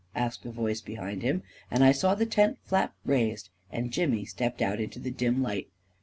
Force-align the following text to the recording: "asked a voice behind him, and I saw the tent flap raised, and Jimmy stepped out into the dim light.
"asked 0.25 0.43
a 0.47 0.51
voice 0.51 0.81
behind 0.81 1.21
him, 1.21 1.43
and 1.69 1.83
I 1.83 1.91
saw 1.91 2.15
the 2.15 2.25
tent 2.25 2.57
flap 2.63 2.95
raised, 3.05 3.51
and 3.71 3.91
Jimmy 3.93 4.25
stepped 4.25 4.59
out 4.59 4.79
into 4.81 4.97
the 4.97 5.11
dim 5.11 5.43
light. 5.43 5.67